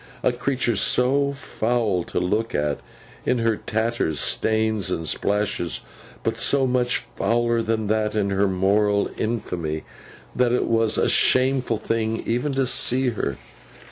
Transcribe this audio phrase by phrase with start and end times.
[0.23, 2.79] A creature so foul to look at,
[3.23, 5.81] in her tatters, stains and splashes,
[6.23, 9.83] but so much fouler than that in her moral infamy,
[10.35, 13.37] that it was a shameful thing even to see her.